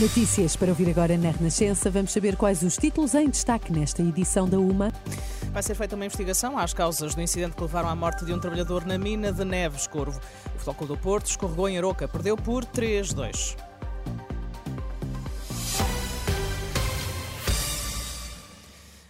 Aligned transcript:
Notícias 0.00 0.54
para 0.56 0.68
ouvir 0.68 0.90
agora 0.90 1.16
na 1.16 1.30
Renascença. 1.30 1.90
Vamos 1.90 2.12
saber 2.12 2.36
quais 2.36 2.62
os 2.62 2.76
títulos 2.76 3.14
em 3.14 3.30
destaque 3.30 3.72
nesta 3.72 4.02
edição 4.02 4.46
da 4.46 4.58
UMA. 4.58 4.92
Vai 5.50 5.62
ser 5.62 5.74
feita 5.74 5.96
uma 5.96 6.04
investigação 6.04 6.58
às 6.58 6.74
causas 6.74 7.14
do 7.14 7.22
incidente 7.22 7.56
que 7.56 7.62
levaram 7.62 7.88
à 7.88 7.96
morte 7.96 8.22
de 8.22 8.34
um 8.34 8.38
trabalhador 8.38 8.84
na 8.84 8.98
mina 8.98 9.32
de 9.32 9.42
Neves 9.42 9.86
Corvo. 9.86 10.20
O 10.54 10.58
Futebol 10.58 10.88
do 10.88 10.98
Porto 10.98 11.26
escorregou 11.30 11.66
em 11.66 11.78
Aroca, 11.78 12.06
perdeu 12.06 12.36
por 12.36 12.62
3-2. 12.66 13.56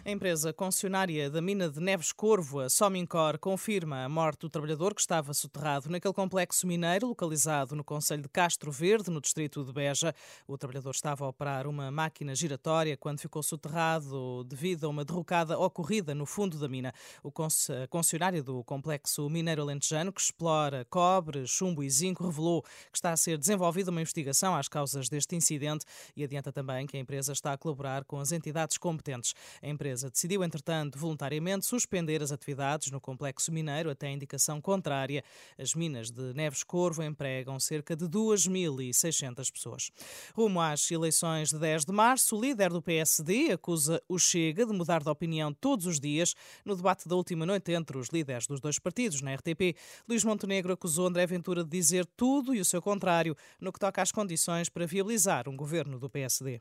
A 0.07 0.11
empresa 0.13 0.53
concessionária 0.53 1.29
da 1.29 1.43
mina 1.43 1.69
de 1.69 1.81
Neves 1.81 2.13
Corvo, 2.13 2.61
a 2.61 2.71
Somincor, 2.71 3.41
confirma 3.41 4.05
a 4.05 4.09
morte 4.09 4.43
do 4.43 4.49
trabalhador 4.49 4.95
que 4.95 5.01
estava 5.01 5.35
soterrado 5.35 5.91
naquele 5.91 6.15
complexo 6.15 6.65
mineiro 6.65 7.09
localizado 7.09 7.75
no 7.75 7.83
Conselho 7.83 8.23
de 8.23 8.29
Castro 8.29 8.71
Verde, 8.71 9.11
no 9.11 9.21
distrito 9.21 9.65
de 9.65 9.73
Beja. 9.73 10.15
O 10.47 10.57
trabalhador 10.57 10.93
estava 10.93 11.25
a 11.25 11.29
operar 11.29 11.67
uma 11.67 11.91
máquina 11.91 12.37
giratória 12.37 12.97
quando 12.97 13.19
ficou 13.19 13.43
soterrado 13.43 14.45
devido 14.45 14.85
a 14.85 14.89
uma 14.89 15.05
derrocada 15.05 15.59
ocorrida 15.59 16.15
no 16.15 16.25
fundo 16.25 16.57
da 16.57 16.69
mina. 16.69 16.95
O 17.21 17.33
concessionário 17.91 18.45
do 18.45 18.63
complexo 18.63 19.29
mineiro 19.29 19.63
alentejano, 19.63 20.13
que 20.13 20.21
explora 20.21 20.87
cobre, 20.89 21.49
chumbo 21.49 21.83
e 21.83 21.91
zinco, 21.91 22.25
revelou 22.25 22.63
que 22.63 22.97
está 22.97 23.11
a 23.11 23.17
ser 23.17 23.37
desenvolvida 23.39 23.91
uma 23.91 24.03
investigação 24.03 24.55
às 24.55 24.69
causas 24.69 25.09
deste 25.09 25.35
incidente 25.35 25.85
e 26.15 26.23
adianta 26.23 26.53
também 26.53 26.87
que 26.87 26.97
a 26.97 27.01
empresa 27.01 27.33
está 27.33 27.53
a 27.53 27.59
colaborar 27.59 28.05
com 28.05 28.21
as 28.21 28.31
entidades 28.31 28.79
competentes. 28.79 29.35
A 29.61 29.67
empresa 29.67 29.96
empresa 29.97 30.11
decidiu, 30.11 30.45
entretanto, 30.45 30.99
voluntariamente 30.99 31.65
suspender 31.65 32.23
as 32.23 32.31
atividades 32.31 32.91
no 32.91 33.01
complexo 33.01 33.51
mineiro 33.51 33.91
até 33.91 34.11
indicação 34.11 34.61
contrária. 34.61 35.25
As 35.59 35.75
minas 35.75 36.11
de 36.11 36.35
Neves 36.35 36.63
Corvo 36.63 37.03
empregam 37.03 37.59
cerca 37.59 37.97
de 37.97 38.05
2.600 38.05 39.51
pessoas. 39.51 39.91
Rumo 40.35 40.61
às 40.61 40.91
eleições 40.91 41.49
de 41.49 41.59
10 41.59 41.87
de 41.87 41.93
março, 41.93 42.37
o 42.37 42.41
líder 42.41 42.71
do 42.71 42.83
PSD 42.83 43.53
acusa 43.53 44.03
o 44.07 44.19
Chega 44.19 44.67
de 44.67 44.73
mudar 44.73 45.03
de 45.03 45.09
opinião 45.09 45.53
todos 45.53 45.87
os 45.87 45.99
dias. 45.99 46.35
No 46.65 46.77
debate 46.77 47.09
da 47.09 47.17
última 47.17 47.47
noite 47.47 47.73
entre 47.73 47.97
os 47.97 48.09
líderes 48.09 48.47
dos 48.47 48.61
dois 48.61 48.79
partidos 48.79 49.23
na 49.23 49.35
RTP, 49.35 49.75
Luís 50.07 50.25
Montenegro 50.25 50.75
acusou 50.75 51.07
André 51.07 51.27
Ventura 51.27 51.65
de 51.65 51.71
dizer 51.71 52.05
tudo 52.17 52.55
e 52.55 52.61
o 52.61 52.65
seu 52.65 52.83
contrário 52.83 53.35
no 53.59 53.73
que 53.73 53.79
toca 53.79 54.03
às 54.03 54.13
condições 54.13 54.69
para 54.69 54.87
viabilizar 54.87 55.49
um 55.49 55.57
governo 55.57 55.99
do 55.99 56.11
PSD. 56.11 56.61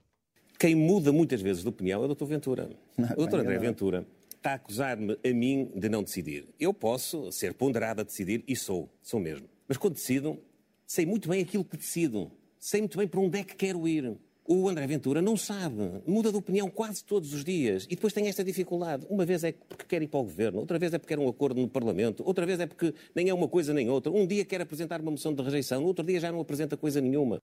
Quem 0.58 0.76
muda 0.76 1.12
muitas 1.12 1.42
vezes 1.42 1.64
de 1.64 1.70
opinião 1.70 2.04
é 2.04 2.06
o 2.06 2.16
Dr. 2.16 2.26
Ventura. 2.26 2.70
Não, 2.98 3.10
o 3.18 3.28
Dr. 3.28 3.40
André 3.40 3.58
Ventura 3.60 4.06
está 4.36 4.52
a 4.52 4.56
acusar-me 4.56 5.18
a 5.24 5.34
mim 5.34 5.72
de 5.76 5.90
não 5.90 6.04
decidir. 6.04 6.48
Eu 6.60 6.74
posso 6.74 7.32
ser 7.32 7.54
ponderado 7.54 8.02
a 8.02 8.04
decidir 8.04 8.44
e 8.48 8.56
sou, 8.56 8.90
sou 9.02 9.20
mesmo. 9.20 9.48
Mas 9.68 9.78
quando 9.78 9.96
decido, 9.96 10.40
sei 10.86 11.06
muito 11.06 11.28
bem 11.28 11.42
aquilo 11.42 11.66
que 11.66 11.78
decido. 11.78 12.32
Sei 12.60 12.82
muito 12.82 12.98
bem 12.98 13.08
para 13.08 13.20
onde 13.20 13.40
é 13.40 13.44
que 13.44 13.56
quero 13.56 13.88
ir. 13.88 14.16
O 14.48 14.70
André 14.70 14.86
Ventura 14.86 15.24
não 15.24 15.36
sabe, 15.36 16.04
muda 16.06 16.32
de 16.32 16.38
opinião 16.38 16.70
quase 16.70 17.04
todos 17.04 17.34
os 17.34 17.44
dias 17.44 17.86
e 17.86 17.96
depois 17.96 18.14
tem 18.14 18.28
esta 18.28 18.44
dificuldade. 18.44 19.04
Uma 19.10 19.26
vez 19.26 19.44
é 19.44 19.52
porque 19.52 19.86
quer 19.86 20.04
ir 20.04 20.08
para 20.08 20.20
o 20.20 20.24
governo, 20.24 20.60
outra 20.60 20.78
vez 20.78 20.94
é 20.94 21.00
porque 21.00 21.16
quer 21.16 21.20
um 21.20 21.28
acordo 21.28 21.60
no 21.60 21.68
Parlamento, 21.68 22.22
outra 22.24 22.46
vez 22.46 22.60
é 22.60 22.68
porque 22.68 22.94
nem 23.16 23.28
é 23.28 23.34
uma 23.34 23.48
coisa 23.48 23.74
nem 23.74 23.90
outra. 23.90 24.12
Um 24.12 24.28
dia 24.28 24.46
quer 24.46 24.62
apresentar 24.62 25.02
uma 25.02 25.10
moção 25.10 25.34
de 25.34 25.42
rejeição, 25.42 25.82
no 25.82 25.88
outro 25.88 26.06
dia 26.06 26.20
já 26.20 26.32
não 26.32 26.40
apresenta 26.40 26.78
coisa 26.78 27.02
nenhuma. 27.02 27.42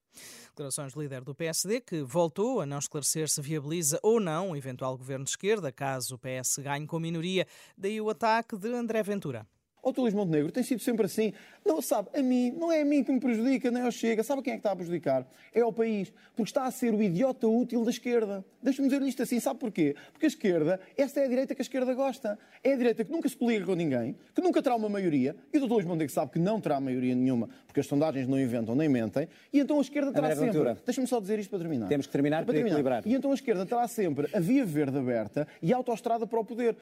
Declarações 0.51 0.93
do 0.93 1.01
líder 1.01 1.25
do 1.25 1.35
PSD 1.35 1.81
que 1.81 2.01
voltou 2.03 2.61
a 2.61 2.65
não 2.65 2.79
esclarecer 2.79 3.27
se 3.27 3.41
viabiliza 3.41 3.99
ou 4.01 4.21
não 4.21 4.51
um 4.51 4.55
eventual 4.55 4.97
governo 4.97 5.25
de 5.25 5.31
esquerda, 5.31 5.73
caso 5.73 6.15
o 6.15 6.17
PS 6.17 6.59
ganhe 6.59 6.87
com 6.87 6.99
minoria. 6.99 7.45
Daí 7.77 7.99
o 7.99 8.09
ataque 8.09 8.55
de 8.55 8.69
André 8.69 9.03
Ventura. 9.03 9.45
O 9.83 9.91
Dr. 9.91 9.99
Luís 9.99 10.13
Montenegro 10.13 10.49
tem 10.49 10.63
sido 10.63 10.81
sempre 10.81 11.05
assim. 11.05 11.33
Não, 11.65 11.81
sabe, 11.81 12.07
a 12.17 12.21
mim, 12.21 12.51
não 12.51 12.71
é 12.71 12.81
a 12.81 12.85
mim 12.85 13.03
que 13.03 13.11
me 13.11 13.19
prejudica, 13.19 13.69
nem 13.69 13.83
ao 13.83 13.91
Chega. 13.91 14.23
Sabe 14.23 14.41
quem 14.41 14.53
é 14.53 14.55
que 14.55 14.61
está 14.61 14.71
a 14.71 14.75
prejudicar? 14.77 15.27
É 15.53 15.59
ao 15.59 15.73
país. 15.73 16.13
Porque 16.37 16.49
está 16.49 16.63
a 16.63 16.71
ser 16.71 16.93
o 16.93 17.03
idiota 17.03 17.47
útil 17.47 17.83
da 17.83 17.91
esquerda. 17.91 18.45
Deixa-me 18.61 18.87
dizer 18.87 19.01
isto 19.05 19.21
assim. 19.23 19.41
Sabe 19.41 19.59
porquê? 19.59 19.93
Porque 20.13 20.25
a 20.25 20.29
esquerda, 20.29 20.79
esta 20.95 21.19
é 21.19 21.25
a 21.25 21.27
direita 21.27 21.53
que 21.53 21.61
a 21.61 21.63
esquerda 21.63 21.93
gosta. 21.93 22.39
É 22.63 22.71
a 22.71 22.77
direita 22.77 23.03
que 23.03 23.11
nunca 23.11 23.27
se 23.27 23.35
coliga 23.35 23.65
com 23.65 23.75
ninguém, 23.75 24.15
que 24.33 24.41
nunca 24.41 24.63
terá 24.63 24.77
uma 24.77 24.87
maioria. 24.87 25.35
E 25.53 25.57
o 25.57 25.67
Dr. 25.67 25.73
Luís 25.73 25.85
Montenegro 25.85 26.13
sabe 26.13 26.31
que 26.31 26.39
não 26.39 26.61
terá 26.61 26.79
maioria 26.79 27.13
nenhuma, 27.13 27.49
porque 27.67 27.81
as 27.81 27.85
sondagens 27.85 28.25
não 28.25 28.39
inventam 28.39 28.75
nem 28.75 28.87
mentem. 28.87 29.27
E 29.51 29.59
então 29.59 29.79
a 29.79 29.81
esquerda 29.81 30.13
terá 30.13 30.27
André 30.31 30.51
sempre... 30.51 30.77
Deixa-me 30.85 31.07
só 31.07 31.19
dizer 31.19 31.39
isto 31.39 31.49
para 31.49 31.59
terminar. 31.59 31.89
Temos 31.89 32.05
que 32.05 32.11
terminar 32.13 32.37
para, 32.37 32.45
para 32.45 32.53
terminar. 32.53 32.75
equilibrar. 32.79 33.03
E 33.05 33.13
então 33.13 33.31
a 33.31 33.33
esquerda 33.33 33.65
terá 33.65 33.85
sempre 33.89 34.29
a 34.33 34.39
via 34.39 34.65
verde 34.65 34.97
aberta 34.97 35.45
e 35.61 35.73
a 35.73 35.75
autoestrada 35.75 36.25
para 36.25 36.39
o 36.39 36.45
poder. 36.45 36.77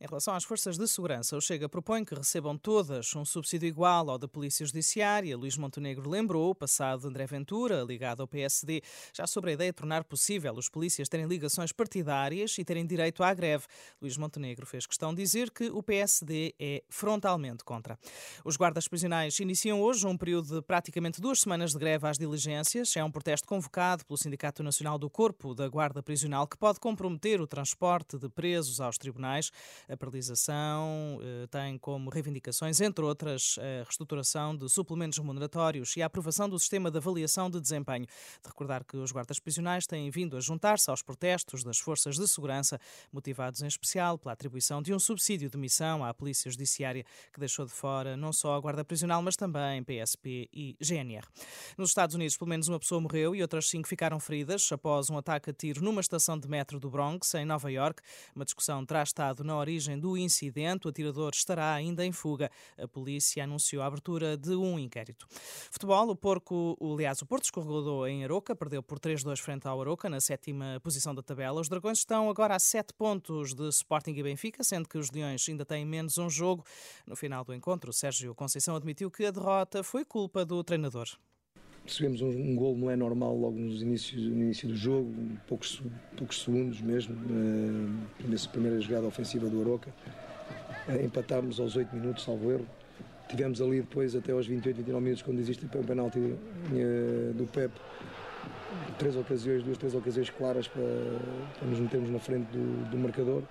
Em 0.00 0.06
relação 0.06 0.34
às 0.34 0.44
forças 0.44 0.76
de 0.76 0.86
segurança, 0.86 1.36
o 1.36 1.40
Chega 1.40 1.68
propõe 1.68 2.04
que 2.04 2.14
recebam 2.14 2.56
todas 2.58 3.14
um 3.14 3.24
subsídio 3.24 3.66
igual 3.66 4.10
ao 4.10 4.18
da 4.18 4.28
Polícia 4.28 4.66
Judiciária. 4.66 5.36
Luís 5.36 5.56
Montenegro 5.56 6.08
lembrou 6.08 6.50
o 6.50 6.54
passado 6.54 7.00
de 7.00 7.06
André 7.06 7.26
Ventura, 7.26 7.82
ligado 7.82 8.20
ao 8.20 8.28
PSD, 8.28 8.82
já 9.14 9.26
sobre 9.26 9.50
a 9.50 9.54
ideia 9.54 9.72
de 9.72 9.76
tornar 9.76 10.04
possível 10.04 10.52
os 10.54 10.68
polícias 10.68 11.08
terem 11.08 11.26
ligações 11.26 11.72
partidárias 11.72 12.58
e 12.58 12.64
terem 12.64 12.86
direito 12.86 13.22
à 13.22 13.32
greve. 13.32 13.64
Luís 14.00 14.16
Montenegro 14.16 14.66
fez 14.66 14.86
questão 14.86 15.14
de 15.14 15.22
dizer 15.22 15.50
que 15.50 15.70
o 15.70 15.82
PSD 15.82 16.54
é 16.58 16.84
frontalmente 16.90 17.64
contra. 17.64 17.98
Os 18.44 18.56
guardas 18.56 18.86
prisionais 18.86 19.38
iniciam 19.40 19.80
hoje 19.80 20.06
um 20.06 20.16
período 20.16 20.56
de 20.56 20.62
praticamente 20.62 21.20
duas 21.20 21.40
semanas 21.40 21.72
de 21.72 21.78
greve 21.78 22.06
às 22.06 22.18
diligências. 22.18 22.96
É 22.96 23.04
um 23.04 23.10
protesto 23.10 23.46
convocado 23.46 24.04
pelo 24.04 24.18
Sindicato 24.18 24.62
Nacional 24.62 24.98
do 24.98 25.08
Corpo 25.08 25.54
da 25.54 25.68
Guarda 25.68 26.02
Prisional 26.02 26.46
que 26.46 26.56
pode 26.56 26.78
comprometer 26.80 27.40
o 27.40 27.46
transporte 27.46 28.18
de 28.18 28.28
presos 28.28 28.80
aos 28.80 28.98
tribunais. 28.98 29.45
A 29.88 29.96
paralisação 29.96 31.20
eh, 31.22 31.46
tem 31.48 31.78
como 31.78 32.10
reivindicações, 32.10 32.80
entre 32.80 33.04
outras, 33.04 33.58
a 33.58 33.84
reestruturação 33.84 34.56
de 34.56 34.68
suplementos 34.68 35.18
remuneratórios 35.18 35.96
e 35.96 36.02
a 36.02 36.06
aprovação 36.06 36.48
do 36.48 36.58
sistema 36.58 36.90
de 36.90 36.98
avaliação 36.98 37.50
de 37.50 37.60
desempenho. 37.60 38.06
De 38.06 38.48
recordar 38.48 38.84
que 38.84 38.96
os 38.96 39.12
guardas 39.12 39.38
prisionais 39.38 39.86
têm 39.86 40.10
vindo 40.10 40.36
a 40.36 40.40
juntar-se 40.40 40.90
aos 40.90 41.02
protestos 41.02 41.62
das 41.64 41.78
forças 41.78 42.16
de 42.16 42.26
segurança, 42.28 42.80
motivados 43.12 43.62
em 43.62 43.66
especial 43.66 44.18
pela 44.18 44.32
atribuição 44.32 44.82
de 44.82 44.92
um 44.92 44.98
subsídio 44.98 45.48
de 45.48 45.56
missão 45.56 46.04
à 46.04 46.12
Polícia 46.12 46.50
Judiciária, 46.50 47.04
que 47.32 47.40
deixou 47.40 47.64
de 47.64 47.72
fora 47.72 48.16
não 48.16 48.32
só 48.32 48.54
a 48.54 48.60
Guarda 48.60 48.84
Prisional, 48.84 49.22
mas 49.22 49.36
também 49.36 49.82
PSP 49.82 50.48
e 50.52 50.76
GNR. 50.80 51.26
Nos 51.76 51.90
Estados 51.90 52.14
Unidos, 52.14 52.36
pelo 52.36 52.48
menos 52.48 52.68
uma 52.68 52.78
pessoa 52.78 53.00
morreu 53.00 53.34
e 53.34 53.42
outras 53.42 53.68
cinco 53.68 53.88
ficaram 53.88 54.18
feridas 54.18 54.70
após 54.72 55.10
um 55.10 55.18
ataque 55.18 55.50
a 55.50 55.52
tiro 55.52 55.82
numa 55.82 56.00
estação 56.00 56.38
de 56.38 56.48
metro 56.48 56.78
do 56.78 56.90
Bronx, 56.90 57.34
em 57.34 57.44
Nova 57.44 57.70
York. 57.70 58.02
Uma 58.34 58.44
discussão 58.44 58.84
terá 58.84 59.02
estado 59.02 59.35
na 59.44 59.56
origem 59.56 59.76
origem 59.76 59.98
do 59.98 60.16
incidente. 60.16 60.86
O 60.86 60.90
atirador 60.90 61.32
estará 61.34 61.72
ainda 61.72 62.04
em 62.04 62.12
fuga. 62.12 62.50
A 62.78 62.88
polícia 62.88 63.44
anunciou 63.44 63.82
a 63.82 63.86
abertura 63.86 64.36
de 64.36 64.54
um 64.54 64.78
inquérito. 64.78 65.26
Futebol, 65.70 66.10
o 66.10 66.16
Porco, 66.16 66.76
aliás, 66.80 67.20
o 67.22 67.26
Porto 67.26 67.44
escorregou 67.44 68.06
em 68.06 68.24
Aroca, 68.24 68.56
perdeu 68.56 68.82
por 68.82 68.98
3-2 68.98 69.38
frente 69.38 69.68
ao 69.68 69.80
Aroca, 69.80 70.08
na 70.08 70.20
sétima 70.20 70.80
posição 70.82 71.14
da 71.14 71.22
tabela. 71.22 71.60
Os 71.60 71.68
Dragões 71.68 71.98
estão 71.98 72.28
agora 72.30 72.56
a 72.56 72.58
7 72.58 72.94
pontos 72.94 73.54
de 73.54 73.68
Sporting 73.68 74.12
e 74.12 74.22
Benfica, 74.22 74.64
sendo 74.64 74.88
que 74.88 74.98
os 74.98 75.10
Leões 75.10 75.46
ainda 75.48 75.64
têm 75.64 75.84
menos 75.84 76.18
um 76.18 76.30
jogo. 76.30 76.64
No 77.06 77.16
final 77.16 77.44
do 77.44 77.54
encontro, 77.54 77.92
Sérgio 77.92 78.34
Conceição 78.34 78.76
admitiu 78.76 79.10
que 79.10 79.26
a 79.26 79.30
derrota 79.30 79.82
foi 79.82 80.04
culpa 80.04 80.44
do 80.44 80.62
treinador 80.64 81.06
recebemos 81.86 82.20
um, 82.20 82.28
um 82.28 82.56
gol 82.56 82.76
não 82.76 82.90
é 82.90 82.96
normal 82.96 83.36
logo 83.36 83.58
nos 83.58 83.80
inícios, 83.80 84.22
no 84.22 84.42
início 84.42 84.68
do 84.68 84.76
jogo, 84.76 85.14
poucos, 85.46 85.82
poucos 86.16 86.42
segundos 86.42 86.80
mesmo, 86.80 87.14
uh, 87.14 88.28
nessa 88.28 88.48
primeira 88.48 88.80
jogada 88.80 89.06
ofensiva 89.06 89.48
do 89.48 89.60
Aroca. 89.60 89.90
Uh, 90.88 91.04
empatámos 91.04 91.60
aos 91.60 91.76
8 91.76 91.94
minutos, 91.94 92.24
salvo 92.24 92.50
erro. 92.50 92.66
Tivemos 93.28 93.60
ali 93.60 93.80
depois 93.80 94.14
até 94.14 94.32
aos 94.32 94.46
28, 94.46 94.76
29 94.76 95.02
minutos, 95.02 95.22
quando 95.22 95.38
existe 95.38 95.64
o 95.64 95.68
penalti 95.68 96.18
uh, 96.18 97.32
do 97.34 97.46
Pep, 97.46 97.72
três 98.98 99.16
ocasiões, 99.16 99.62
duas, 99.62 99.78
três 99.78 99.94
ocasiões 99.94 100.30
claras 100.30 100.68
para, 100.68 100.82
para 101.58 101.68
nos 101.68 101.80
metermos 101.80 102.10
na 102.10 102.18
frente 102.18 102.46
do, 102.46 102.90
do 102.90 102.98
marcador. 102.98 103.42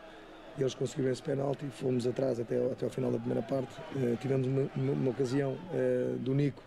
E 0.57 0.61
eles 0.61 0.73
conseguiram 0.73 1.11
esse 1.11 1.21
penalti, 1.21 1.65
fomos 1.69 2.07
atrás 2.07 2.39
até, 2.39 2.55
até 2.71 2.85
ao 2.85 2.91
final 2.91 3.11
da 3.11 3.17
primeira 3.17 3.41
parte. 3.41 3.73
Uh, 3.95 4.15
tivemos 4.17 4.47
uma, 4.47 4.69
uma, 4.75 4.93
uma 4.93 5.11
ocasião 5.11 5.57
do 6.19 6.33
Nico, 6.33 6.63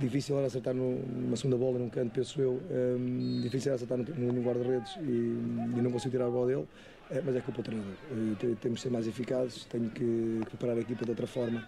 difícil 0.00 0.36
era 0.38 0.46
acertar 0.46 0.74
numa 0.74 1.36
segunda 1.36 1.56
bola 1.56 1.78
num 1.78 1.88
canto, 1.88 2.12
penso 2.12 2.40
eu. 2.40 2.60
Um, 2.70 3.40
difícil 3.42 3.70
era 3.70 3.76
acertar 3.76 3.98
no, 3.98 4.32
no 4.32 4.42
guarda-redes 4.42 4.96
e, 4.96 5.78
e, 5.78 5.80
não 5.80 5.92
consigo 5.92 6.10
tirar 6.10 6.26
a 6.26 6.30
bola 6.30 6.46
dele. 6.46 6.68
É, 7.10 7.20
mas 7.20 7.34
é 7.36 7.40
culpa 7.40 7.62
do 7.62 7.64
treinador. 7.64 7.94
Uh, 8.12 8.56
temos 8.56 8.78
de 8.78 8.82
ser 8.82 8.90
mais 8.90 9.06
eficazes, 9.06 9.64
tenho 9.64 9.90
que 9.90 10.40
preparar 10.48 10.76
a 10.76 10.80
equipa 10.80 11.04
de 11.04 11.10
outra 11.10 11.26
forma 11.26 11.66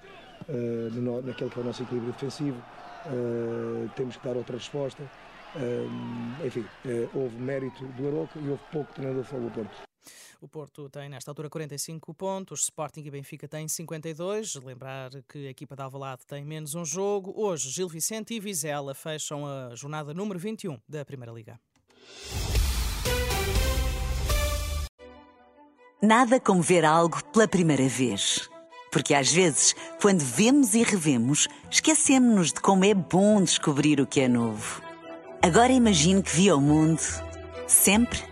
uh, 0.49 1.01
no, 1.01 1.23
naquele 1.23 1.51
que 1.51 1.59
é 1.59 1.63
o 1.63 1.65
nosso 1.65 1.83
equilíbrio 1.83 2.13
defensivo, 2.13 2.63
uh, 3.07 3.91
temos 3.97 4.17
que 4.17 4.27
dar 4.27 4.37
outra 4.37 4.57
resposta. 4.57 5.03
Uh, 5.55 6.47
enfim, 6.47 6.65
houve 7.15 7.37
mérito 7.37 7.85
do 7.89 8.09
Aroca 8.09 8.39
e 8.39 8.49
houve 8.49 8.63
pouco 8.73 8.93
treinador 8.95 9.25
do 9.25 9.51
Porto. 9.51 9.92
O 10.41 10.49
Porto 10.49 10.89
tem, 10.89 11.09
nesta 11.09 11.31
altura, 11.31 11.49
45 11.49 12.15
pontos, 12.15 12.63
Sporting 12.63 13.03
e 13.05 13.11
Benfica 13.11 13.47
têm 13.47 13.69
52. 13.69 14.57
Lembrar 14.57 15.11
que 15.29 15.47
a 15.47 15.51
equipa 15.51 15.77
de 15.77 15.83
Alvalade 15.83 16.27
tem 16.27 16.45
menos 16.45 16.75
um 16.75 16.85
jogo. 16.85 17.33
Hoje, 17.37 17.71
Gil 17.71 17.89
Vicente 17.89 18.35
e 18.35 18.41
Vizela 18.41 18.95
fecham 18.95 19.47
a 19.47 19.75
jornada 19.75 20.13
número 20.13 20.39
21 20.39 20.79
da 20.89 21.05
Primeira 21.05 21.33
Liga. 21.33 21.61
Nada 26.03 26.41
como 26.41 26.61
ver 26.61 26.85
algo 26.85 27.23
pela 27.27 27.47
primeira 27.47 27.87
vez. 27.87 28.51
Porque 28.91 29.15
às 29.15 29.33
vezes, 29.33 29.75
quando 30.01 30.21
vemos 30.21 30.75
e 30.75 30.83
revemos, 30.83 31.49
esquecemos-nos 31.71 32.53
de 32.53 32.61
como 32.61 32.85
é 32.85 32.93
bom 32.93 33.43
descobrir 33.43 34.01
o 34.01 34.07
que 34.07 34.21
é 34.21 34.29
novo. 34.29 34.83
Agora 35.41 35.73
imagine 35.73 36.23
que 36.23 36.31
viu 36.31 36.57
o 36.57 36.61
mundo 36.61 37.01
sempre 37.67 38.32